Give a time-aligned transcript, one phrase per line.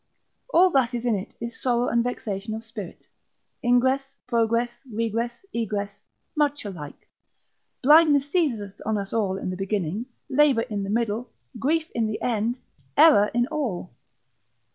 [0.51, 3.05] All that is in it is sorrow and vexation of spirit.
[3.63, 5.91] Ingress, progress, regress, egress,
[6.35, 7.07] much alike:
[7.83, 11.29] blindness seizeth on us in the beginning, labour in the middle,
[11.59, 12.57] grief in the end,
[12.97, 13.91] error in all.